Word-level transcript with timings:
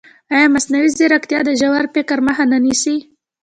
ایا 0.33 0.47
مصنوعي 0.55 0.89
ځیرکتیا 0.97 1.39
د 1.45 1.49
ژور 1.59 1.83
فکر 1.95 2.17
مخه 2.27 2.43
نه 2.51 2.57
نیسي؟ 2.65 2.97